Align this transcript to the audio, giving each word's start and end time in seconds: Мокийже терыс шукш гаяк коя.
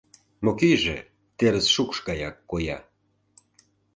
Мокийже 0.45 0.97
терыс 1.37 1.67
шукш 1.75 1.97
гаяк 2.07 2.35
коя. 2.51 2.77